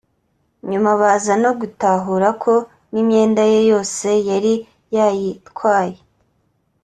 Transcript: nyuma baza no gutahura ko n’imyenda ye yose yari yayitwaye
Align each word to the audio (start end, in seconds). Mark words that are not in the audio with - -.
nyuma 0.69 0.89
baza 1.01 1.33
no 1.43 1.51
gutahura 1.59 2.29
ko 2.43 2.53
n’imyenda 2.91 3.43
ye 3.51 3.59
yose 3.71 4.07
yari 4.29 4.53
yayitwaye 4.95 5.97